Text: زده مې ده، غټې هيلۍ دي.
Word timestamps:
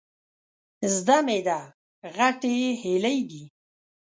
زده 0.95 1.17
مې 1.25 1.39
ده، 1.47 1.59
غټې 2.15 2.55
هيلۍ 2.81 3.19
دي. 3.29 3.43